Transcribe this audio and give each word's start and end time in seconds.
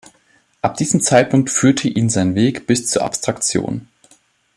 Ab 0.63 0.77
diesem 0.77 0.99
Zeitpunkt 0.99 1.51
führte 1.51 1.87
ihn 1.87 2.09
sein 2.09 2.33
Weg 2.33 2.65
bin 2.65 2.75
zur 2.75 3.03
Abstraktion. 3.03 3.87